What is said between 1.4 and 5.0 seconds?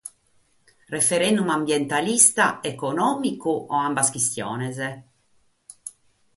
ambientalista, econòmicu o ambas chistiones?